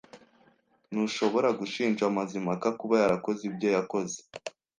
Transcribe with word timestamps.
Ntushobora 0.91 1.49
gushinja 1.59 2.03
Mazimpaka 2.17 2.67
kuba 2.79 2.95
yarakoze 3.03 3.41
ibyo 3.49 3.67
yakoze. 3.75 4.17